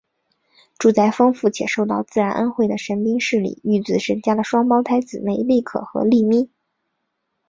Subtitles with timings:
[0.79, 6.49] 住在丰富且受到自然恩惠的神滨市里御子神家的双胞胎姊妹莉可和莉咪。